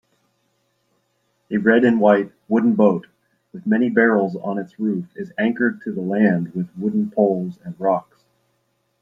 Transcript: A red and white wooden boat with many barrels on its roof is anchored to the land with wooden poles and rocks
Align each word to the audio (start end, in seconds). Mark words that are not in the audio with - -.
A 1.51 1.57
red 1.57 1.83
and 1.85 1.99
white 1.99 2.31
wooden 2.47 2.73
boat 2.73 3.05
with 3.53 3.67
many 3.67 3.87
barrels 3.87 4.35
on 4.35 4.57
its 4.57 4.79
roof 4.79 5.05
is 5.15 5.31
anchored 5.37 5.79
to 5.83 5.91
the 5.91 6.01
land 6.01 6.55
with 6.55 6.75
wooden 6.79 7.11
poles 7.11 7.59
and 7.63 7.79
rocks 7.79 8.25